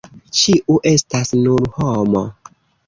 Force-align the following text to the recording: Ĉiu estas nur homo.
Ĉiu 0.37 0.79
estas 0.93 1.33
nur 1.43 1.71
homo. 1.79 2.29